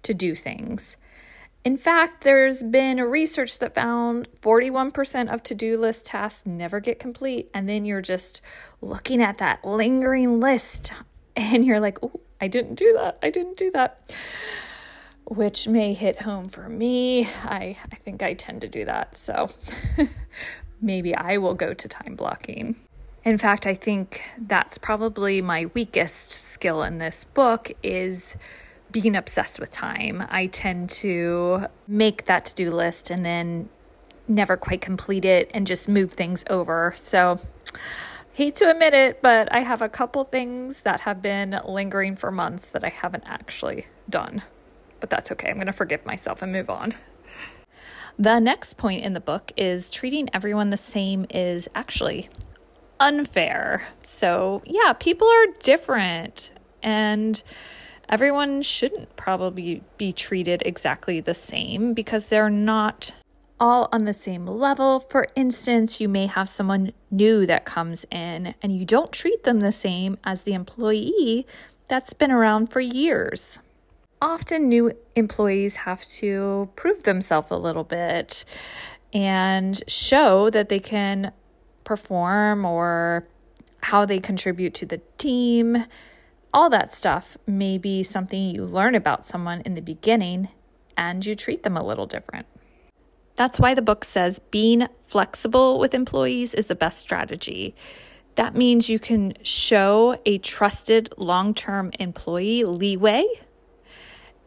to 0.03 0.13
do 0.13 0.35
things. 0.35 0.97
In 1.65 1.77
fact, 1.77 2.25
there's 2.25 2.63
been 2.63 3.01
research 3.01 3.59
that 3.59 3.75
found 3.75 4.29
41% 4.41 5.33
of 5.33 5.43
to 5.45 5.55
do 5.55 5.79
list 5.79 6.07
tasks 6.07 6.47
never 6.47 6.81
get 6.81 6.99
complete. 6.99 7.51
And 7.53 7.69
then 7.69 7.85
you're 7.85 8.01
just 8.01 8.41
looking 8.81 9.23
at 9.23 9.39
that 9.39 9.65
lingering 9.65 10.41
list 10.41 10.93
and 11.37 11.65
you're 11.65 11.81
like, 11.81 11.99
oh, 12.03 12.21
I 12.41 12.49
didn't 12.49 12.77
do 12.77 12.93
that. 12.95 13.19
I 13.23 13.31
didn't 13.31 13.57
do 13.57 13.71
that. 13.73 14.13
Which 15.25 15.69
may 15.69 15.93
hit 15.93 16.23
home 16.23 16.49
for 16.49 16.69
me. 16.69 17.27
I, 17.27 17.77
I 17.93 17.97
think 17.97 18.23
I 18.23 18.35
tend 18.35 18.63
to 18.63 18.69
do 18.69 18.85
that. 18.85 19.17
So 19.17 19.51
maybe 20.81 21.15
I 21.15 21.37
will 21.37 21.55
go 21.55 21.75
to 21.75 21.89
time 21.89 22.15
blocking. 22.17 22.77
In 23.25 23.37
fact, 23.37 23.67
I 23.67 23.75
think 23.75 24.23
that's 24.39 24.79
probably 24.79 25.43
my 25.43 25.67
weakest 25.75 26.33
skill 26.33 26.83
in 26.83 26.99
this 26.99 27.25
book 27.25 27.73
is 27.83 28.37
being 28.91 29.17
obsessed 29.17 29.61
with 29.61 29.71
time. 29.71 30.27
I 30.31 30.47
tend 30.47 30.89
to 30.91 31.67
make 31.87 32.25
that 32.27 32.47
to-do 32.47 32.71
list 32.71 33.11
and 33.11 33.27
then 33.27 33.69
never 34.29 34.57
quite 34.57 34.81
complete 34.81 35.25
it 35.25 35.51
and 35.53 35.67
just 35.67 35.89
move 35.89 36.13
things 36.13 36.45
over. 36.49 36.93
So 36.97 37.41
hate 38.39 38.55
to 38.55 38.71
admit 38.71 38.95
it, 38.95 39.21
but 39.21 39.53
I 39.53 39.59
have 39.59 39.83
a 39.83 39.89
couple 39.89 40.23
things 40.23 40.83
that 40.83 41.01
have 41.01 41.21
been 41.21 41.61
lingering 41.67 42.15
for 42.15 42.31
months 42.31 42.67
that 42.67 42.85
I 42.85 42.89
haven't 42.89 43.25
actually 43.27 43.87
done. 44.09 44.43
But 45.01 45.11
that's 45.11 45.33
okay. 45.33 45.49
I'm 45.51 45.57
going 45.57 45.67
to 45.67 45.73
forgive 45.73 46.07
myself 46.07 46.41
and 46.41 46.53
move 46.53 46.71
on. 46.71 46.95
The 48.17 48.39
next 48.39 48.77
point 48.77 49.05
in 49.05 49.13
the 49.13 49.19
book 49.19 49.51
is 49.57 49.91
treating 49.91 50.29
everyone 50.33 50.71
the 50.71 50.77
same 50.77 51.27
is 51.31 51.69
actually 51.75 52.29
unfair. 53.01 53.89
So, 54.05 54.63
yeah, 54.65 54.93
people 54.93 55.27
are 55.27 55.47
different 55.59 56.53
and 56.81 57.43
everyone 58.09 58.63
shouldn't 58.63 59.17
probably 59.17 59.83
be 59.97 60.13
treated 60.13 60.63
exactly 60.65 61.19
the 61.19 61.35
same 61.35 61.93
because 61.93 62.27
they're 62.27 62.51
not 62.51 63.13
all 63.61 63.89
on 63.93 64.05
the 64.05 64.15
same 64.15 64.47
level. 64.47 65.01
For 65.01 65.27
instance, 65.35 66.01
you 66.01 66.09
may 66.09 66.27
have 66.27 66.49
someone 66.49 66.93
new 67.11 67.47
that 67.47 67.65
comes 67.65 68.05
in 68.11 68.55
and 68.63 68.77
you 68.77 68.85
don't 68.85 69.13
treat 69.13 69.45
them 69.45 69.61
the 69.61 69.73
same 69.73 70.19
as 70.25 70.43
the 70.43 70.55
employee 70.55 71.47
that's 71.89 72.13
been 72.13 72.31
around 72.31 72.69
for 72.69 72.81
years. 72.81 73.59
Often, 74.21 74.69
new 74.69 74.93
employees 75.15 75.77
have 75.77 76.05
to 76.07 76.69
prove 76.75 77.05
themselves 77.05 77.51
a 77.51 77.57
little 77.57 77.85
bit 77.85 78.45
and 79.13 79.81
show 79.89 80.51
that 80.51 80.69
they 80.69 80.81
can 80.81 81.33
perform 81.85 82.65
or 82.65 83.27
how 83.83 84.05
they 84.05 84.19
contribute 84.19 84.75
to 84.75 84.87
the 84.87 85.01
team. 85.19 85.85
All 86.53 86.69
that 86.71 86.93
stuff 86.93 87.37
may 87.47 87.79
be 87.79 88.03
something 88.03 88.43
you 88.43 88.65
learn 88.65 88.95
about 88.95 89.25
someone 89.25 89.61
in 89.63 89.75
the 89.75 89.83
beginning 89.83 90.49
and 90.97 91.25
you 91.25 91.35
treat 91.37 91.63
them 91.63 91.77
a 91.77 91.87
little 91.87 92.07
different. 92.07 92.47
That's 93.39 93.61
why 93.61 93.73
the 93.73 93.83
book 93.83 94.05
says 94.05 94.41
being 94.51 94.89
flexible 95.07 95.79
with 95.79 95.95
employees 95.95 96.55
is 96.55 96.67
the 96.67 96.75
best 96.75 96.99
strategy. 96.99 97.73
That 98.35 98.57
means 98.57 98.89
you 98.89 98.99
can 98.99 99.35
show 99.43 100.21
a 100.27 100.39
trusted 100.39 101.15
long 101.17 101.55
term 101.55 101.93
employee 102.01 102.65
leeway 102.65 103.25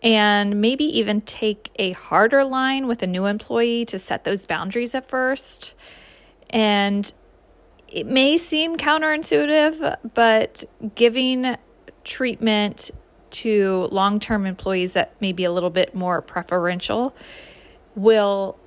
and 0.04 0.60
maybe 0.60 0.84
even 0.84 1.22
take 1.22 1.72
a 1.78 1.94
harder 1.94 2.44
line 2.44 2.86
with 2.86 3.02
a 3.02 3.08
new 3.08 3.28
employee 3.28 3.86
to 3.86 3.98
set 3.98 4.26
those 4.26 4.46
boundaries 4.46 4.94
at 4.94 5.08
first. 5.08 5.74
And 6.50 7.14
it 7.88 8.06
may 8.06 8.38
seem 8.38 8.76
counterintuitive, 8.76 10.00
but 10.14 10.66
giving 10.96 11.56
treatment 12.04 12.92
to 13.30 13.88
long 13.90 14.20
term 14.20 14.46
employees 14.46 14.92
that 14.94 15.16
may 15.22 15.32
be 15.32 15.46
a 15.46 15.52
little 15.54 15.70
bit 15.70 15.96
more 15.96 16.22
preferential 16.22 17.16
will 17.96 18.58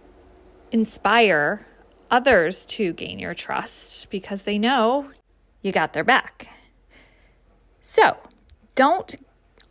inspire 0.75 1.65
others 2.11 2.67
to 2.67 2.93
gain 2.93 3.21
your 3.21 3.33
trust 3.33 4.11
because 4.11 4.43
they 4.43 4.59
know 4.59 5.09
you 5.63 5.71
got 5.71 5.93
their 5.93 6.03
back. 6.03 6.49
So, 7.81 8.17
don't 8.75 9.15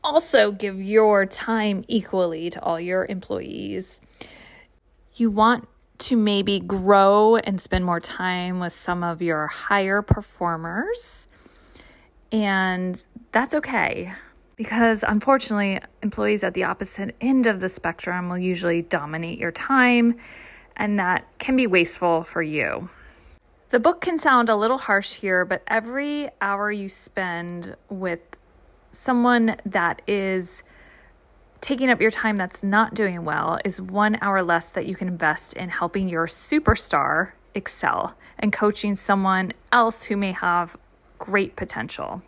also 0.01 0.53
give 0.53 0.81
your 0.81 1.25
time 1.25 1.83
equally 1.89 2.49
to 2.51 2.61
all 2.61 2.79
your 2.79 3.05
employees. 3.05 3.99
You 5.15 5.29
want 5.29 5.67
to 5.97 6.15
maybe 6.15 6.61
grow 6.61 7.35
and 7.35 7.59
spend 7.59 7.83
more 7.83 7.99
time 7.99 8.61
with 8.61 8.71
some 8.71 9.03
of 9.03 9.21
your 9.21 9.47
higher 9.47 10.01
performers. 10.01 11.27
And 12.31 13.05
that's 13.33 13.53
okay 13.55 14.13
because 14.55 15.03
unfortunately, 15.05 15.81
employees 16.01 16.45
at 16.45 16.53
the 16.53 16.63
opposite 16.63 17.13
end 17.19 17.45
of 17.45 17.59
the 17.59 17.67
spectrum 17.67 18.29
will 18.29 18.37
usually 18.37 18.81
dominate 18.81 19.37
your 19.37 19.51
time, 19.51 20.15
and 20.77 20.99
that 20.99 21.25
can 21.37 21.55
be 21.55 21.67
wasteful 21.67 22.23
for 22.23 22.41
you. 22.41 22.89
The 23.69 23.79
book 23.79 24.01
can 24.01 24.17
sound 24.17 24.49
a 24.49 24.55
little 24.55 24.77
harsh 24.77 25.15
here, 25.15 25.45
but 25.45 25.63
every 25.67 26.29
hour 26.41 26.71
you 26.71 26.87
spend 26.87 27.75
with 27.89 28.19
someone 28.91 29.55
that 29.65 30.01
is 30.07 30.63
taking 31.59 31.89
up 31.89 32.01
your 32.01 32.11
time 32.11 32.37
that's 32.37 32.61
not 32.61 32.93
doing 32.93 33.23
well 33.23 33.57
is 33.65 33.81
one 33.81 34.17
hour 34.21 34.43
less 34.43 34.69
that 34.69 34.85
you 34.85 34.95
can 34.95 35.07
invest 35.07 35.53
in 35.55 35.69
helping 35.69 36.09
your 36.09 36.27
superstar 36.27 37.31
excel 37.55 38.15
and 38.37 38.51
coaching 38.51 38.95
someone 38.95 39.51
else 39.71 40.03
who 40.03 40.17
may 40.17 40.33
have 40.33 40.77
great 41.17 41.55
potential. 41.55 42.21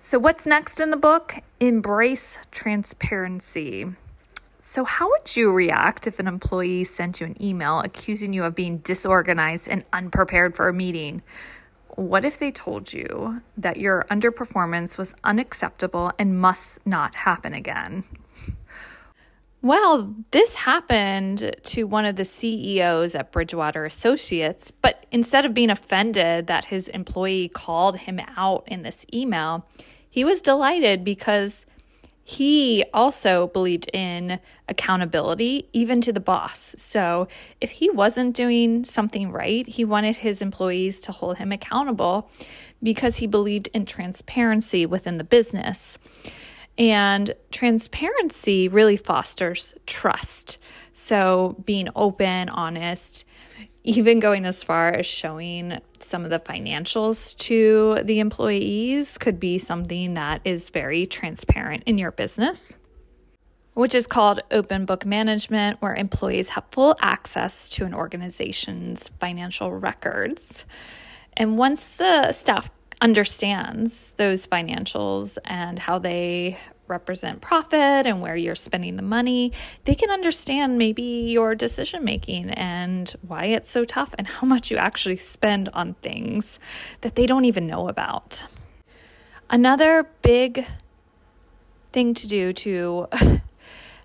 So, 0.00 0.18
what's 0.18 0.46
next 0.46 0.80
in 0.80 0.90
the 0.90 0.96
book? 0.96 1.36
Embrace 1.60 2.38
transparency. 2.50 3.86
So, 4.60 4.84
how 4.84 5.08
would 5.08 5.36
you 5.36 5.52
react 5.52 6.08
if 6.08 6.18
an 6.18 6.26
employee 6.26 6.82
sent 6.82 7.20
you 7.20 7.26
an 7.26 7.40
email 7.40 7.78
accusing 7.78 8.32
you 8.32 8.42
of 8.44 8.56
being 8.56 8.78
disorganized 8.78 9.68
and 9.68 9.84
unprepared 9.92 10.56
for 10.56 10.68
a 10.68 10.72
meeting? 10.72 11.22
What 11.94 12.24
if 12.24 12.38
they 12.38 12.50
told 12.50 12.92
you 12.92 13.42
that 13.56 13.78
your 13.78 14.04
underperformance 14.10 14.98
was 14.98 15.14
unacceptable 15.22 16.12
and 16.18 16.40
must 16.40 16.84
not 16.86 17.14
happen 17.14 17.54
again? 17.54 18.04
Well, 19.60 20.14
this 20.30 20.54
happened 20.54 21.56
to 21.64 21.84
one 21.84 22.04
of 22.04 22.14
the 22.14 22.24
CEOs 22.24 23.16
at 23.16 23.32
Bridgewater 23.32 23.84
Associates, 23.84 24.70
but 24.70 25.04
instead 25.10 25.44
of 25.44 25.52
being 25.52 25.70
offended 25.70 26.46
that 26.46 26.66
his 26.66 26.86
employee 26.88 27.48
called 27.48 27.96
him 27.98 28.20
out 28.36 28.62
in 28.68 28.82
this 28.82 29.04
email, 29.12 29.66
he 30.08 30.24
was 30.24 30.40
delighted 30.40 31.02
because 31.02 31.66
he 32.28 32.84
also 32.92 33.46
believed 33.46 33.88
in 33.94 34.38
accountability, 34.68 35.66
even 35.72 36.02
to 36.02 36.12
the 36.12 36.20
boss. 36.20 36.74
So 36.76 37.26
if 37.58 37.70
he 37.70 37.88
wasn't 37.88 38.36
doing 38.36 38.84
something 38.84 39.32
right, 39.32 39.66
he 39.66 39.82
wanted 39.82 40.16
his 40.16 40.42
employees 40.42 41.00
to 41.00 41.12
hold 41.12 41.38
him 41.38 41.52
accountable 41.52 42.30
because 42.82 43.16
he 43.16 43.26
believed 43.26 43.70
in 43.72 43.86
transparency 43.86 44.84
within 44.84 45.16
the 45.16 45.24
business. 45.24 45.98
And 46.76 47.32
transparency 47.50 48.68
really 48.68 48.98
fosters 48.98 49.74
trust. 49.86 50.58
So 50.92 51.56
being 51.64 51.88
open, 51.96 52.50
honest, 52.50 53.24
even 53.84 54.20
going 54.20 54.44
as 54.44 54.62
far 54.62 54.92
as 54.92 55.06
showing 55.06 55.80
some 56.00 56.24
of 56.24 56.30
the 56.30 56.38
financials 56.38 57.36
to 57.38 58.00
the 58.04 58.20
employees 58.20 59.18
could 59.18 59.40
be 59.40 59.58
something 59.58 60.14
that 60.14 60.40
is 60.44 60.70
very 60.70 61.06
transparent 61.06 61.84
in 61.86 61.96
your 61.96 62.10
business, 62.10 62.76
which 63.74 63.94
is 63.94 64.06
called 64.06 64.40
open 64.50 64.84
book 64.84 65.06
management, 65.06 65.80
where 65.80 65.94
employees 65.94 66.50
have 66.50 66.64
full 66.70 66.96
access 67.00 67.68
to 67.70 67.84
an 67.84 67.94
organization's 67.94 69.08
financial 69.20 69.72
records. 69.72 70.66
And 71.36 71.56
once 71.56 71.84
the 71.84 72.32
staff 72.32 72.70
understands 73.00 74.10
those 74.12 74.46
financials 74.46 75.38
and 75.44 75.78
how 75.78 75.98
they 75.98 76.58
represent 76.88 77.40
profit 77.40 78.06
and 78.06 78.20
where 78.20 78.36
you're 78.36 78.54
spending 78.54 78.96
the 78.96 79.02
money, 79.02 79.52
they 79.84 79.94
can 79.94 80.10
understand 80.10 80.78
maybe 80.78 81.02
your 81.02 81.54
decision 81.54 82.04
making 82.04 82.50
and 82.50 83.14
why 83.26 83.44
it's 83.44 83.70
so 83.70 83.84
tough 83.84 84.14
and 84.18 84.26
how 84.26 84.46
much 84.46 84.70
you 84.70 84.76
actually 84.76 85.16
spend 85.16 85.68
on 85.70 85.94
things 85.94 86.58
that 87.02 87.14
they 87.14 87.26
don't 87.26 87.44
even 87.44 87.66
know 87.66 87.88
about. 87.88 88.44
Another 89.50 90.08
big 90.22 90.66
thing 91.90 92.14
to 92.14 92.26
do 92.26 92.52
to 92.52 93.08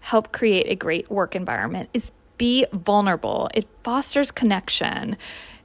help 0.02 0.32
create 0.32 0.68
a 0.70 0.76
great 0.76 1.10
work 1.10 1.36
environment 1.36 1.90
is 1.94 2.12
be 2.38 2.66
vulnerable. 2.72 3.50
It 3.54 3.68
fosters 3.84 4.32
connection. 4.32 5.18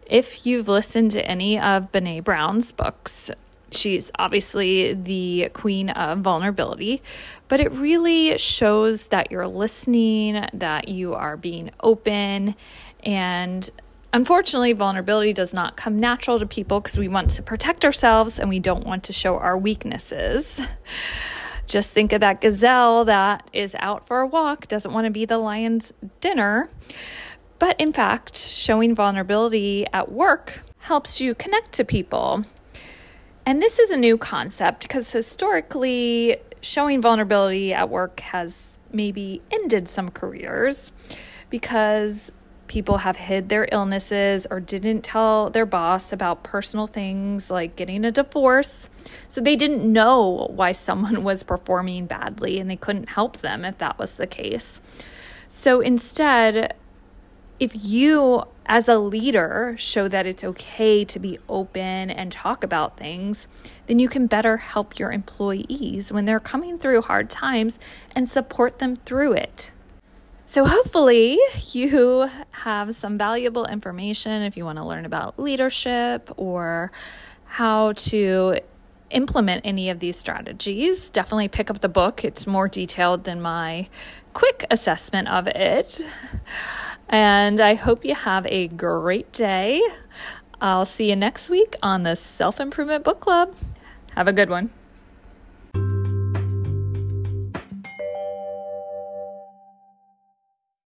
If 0.07 0.47
you've 0.47 0.69
listened 0.69 1.11
to 1.13 1.27
any 1.27 1.59
of 1.59 1.93
Brene 1.93 2.25
Brown's 2.25 2.73
books, 2.73 3.31
She's 3.71 4.11
obviously 4.19 4.95
the 4.95 5.51
queen 5.53 5.91
of 5.91 6.21
vulnerability, 6.21 7.03
but 7.49 7.61
it 7.61 7.71
really 7.73 8.39
shows 8.39 9.07
that 9.09 9.31
you're 9.31 9.47
listening, 9.47 10.47
that 10.55 10.89
you 10.89 11.15
are 11.15 11.37
being 11.37 11.71
open, 11.81 12.55
and 13.05 13.71
unfortunately, 14.13 14.73
vulnerability 14.73 15.33
does 15.33 15.53
not 15.53 15.77
come 15.77 16.01
natural 16.01 16.39
to 16.39 16.47
people 16.47 16.81
because 16.81 16.99
we 16.99 17.09
want 17.09 17.31
to 17.31 17.43
protect 17.43 17.85
ourselves 17.85 18.39
and 18.39 18.49
we 18.49 18.59
don't 18.59 18.87
want 18.87 19.05
to 19.05 19.13
show 19.13 19.37
our 19.37 19.57
weaknesses. 19.57 20.61
Just 21.67 21.93
think 21.93 22.15
of 22.15 22.21
that 22.21 22.41
gazelle 22.41 23.05
that 23.05 23.49
is 23.53 23.77
out 23.79 24.07
for 24.07 24.21
a 24.21 24.27
walk, 24.27 24.67
doesn't 24.69 24.93
want 24.93 25.05
to 25.05 25.11
be 25.11 25.27
the 25.27 25.37
lion's 25.37 25.93
dinner. 26.21 26.71
But 27.59 27.79
in 27.79 27.93
fact, 27.93 28.37
showing 28.37 28.95
vulnerability 28.95 29.87
at 29.93 30.11
work 30.11 30.63
helps 30.79 31.21
you 31.21 31.35
connect 31.35 31.73
to 31.73 31.85
people 31.85 32.45
and 33.49 33.63
this 33.63 33.79
is 33.79 33.91
a 33.91 33.97
new 33.97 34.19
concept 34.19 34.83
because 34.83 35.11
historically, 35.11 36.37
showing 36.61 37.01
vulnerability 37.01 37.73
at 37.73 37.89
work 37.89 38.21
has 38.21 38.77
maybe 38.93 39.41
ended 39.51 39.89
some 39.89 40.11
careers 40.11 40.93
because 41.49 42.31
people 42.67 42.99
have 42.99 43.17
hid 43.17 43.49
their 43.49 43.67
illnesses 43.73 44.47
or 44.51 44.61
didn't 44.61 45.01
tell 45.01 45.49
their 45.49 45.65
boss 45.65 46.13
about 46.13 46.45
personal 46.45 46.87
things 46.87 47.51
like 47.51 47.75
getting 47.75 48.05
a 48.05 48.11
divorce. 48.11 48.91
So 49.29 49.41
they 49.41 49.57
didn't 49.57 49.91
know 49.91 50.53
why 50.55 50.73
someone 50.73 51.25
was 51.25 51.43
performing 51.43 52.05
badly 52.05 52.61
and 52.61 52.69
they 52.69 52.77
couldn't 52.77 53.09
help 53.09 53.39
them 53.39 53.65
if 53.65 53.79
that 53.79 53.99
was 53.99 54.17
the 54.17 54.27
case. 54.27 54.83
So 55.49 55.81
instead, 55.81 56.75
if 57.61 57.73
you 57.75 58.45
as 58.67 58.89
a 58.89 58.99
leader 58.99 59.75
show 59.79 60.09
that 60.09 60.27
it's 60.27 60.45
okay 60.45 61.05
to 61.05 61.19
be 61.19 61.39
open 61.49 62.11
and 62.11 62.31
talk 62.31 62.63
about 62.63 62.97
things, 62.97 63.49
then 63.87 63.99
you 63.99 64.09
can 64.09 64.27
better 64.27 64.59
help 64.59 64.99
your 64.99 65.11
employees 65.11 66.13
when 66.13 66.27
they're 66.27 66.39
coming 66.39 66.79
through 66.79 67.03
hard 67.03 67.31
times 67.31 67.79
and 68.15 68.29
support 68.29 68.79
them 68.79 68.95
through 68.97 69.33
it. 69.33 69.73
So, 70.47 70.65
hopefully, 70.65 71.39
you 71.73 72.31
have 72.51 72.95
some 72.95 73.19
valuable 73.19 73.67
information 73.67 74.43
if 74.43 74.57
you 74.57 74.65
want 74.65 74.79
to 74.79 74.85
learn 74.85 75.05
about 75.05 75.39
leadership 75.39 76.31
or 76.37 76.91
how 77.45 77.93
to 77.93 78.61
implement 79.11 79.63
any 79.65 79.91
of 79.91 80.01
these 80.01 80.17
strategies. 80.17 81.11
Definitely 81.11 81.49
pick 81.49 81.71
up 81.71 81.81
the 81.81 81.89
book, 81.89 82.25
it's 82.25 82.47
more 82.47 82.69
detailed 82.69 83.25
than 83.25 83.41
my 83.41 83.89
quick 84.35 84.65
assessment 84.71 85.29
of 85.29 85.47
it. 85.49 86.05
And 87.09 87.59
I 87.59 87.75
hope 87.75 88.05
you 88.05 88.15
have 88.15 88.47
a 88.51 88.69
great 88.69 89.33
day. 89.33 89.83
I'll 90.61 90.85
see 90.85 91.09
you 91.09 91.17
next 91.17 91.49
week 91.49 91.75
on 91.83 92.03
the 92.03 92.17
Self 92.17 92.61
Improvement 92.61 93.05
Book 93.05 93.21
Club. 93.21 93.55
Have 94.15 94.29
a 94.29 94.33
good 94.33 94.51
one. 94.51 94.71